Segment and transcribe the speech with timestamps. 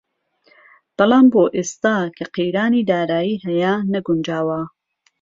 [0.97, 4.61] بهڵام بۆ ئێستا كه قهیرانی دارایی ههیه نهگونجاوه